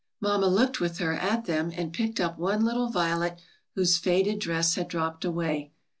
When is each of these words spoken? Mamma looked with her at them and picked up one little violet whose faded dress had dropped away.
Mamma 0.19 0.47
looked 0.47 0.79
with 0.79 0.97
her 0.97 1.13
at 1.13 1.45
them 1.45 1.71
and 1.75 1.93
picked 1.93 2.19
up 2.19 2.39
one 2.39 2.65
little 2.65 2.89
violet 2.89 3.39
whose 3.75 3.99
faded 3.99 4.39
dress 4.39 4.73
had 4.73 4.87
dropped 4.87 5.23
away. 5.23 5.73